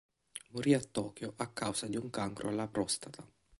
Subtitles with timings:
[0.53, 3.23] Morì a Tokyo a causa di un cancro alla prostata.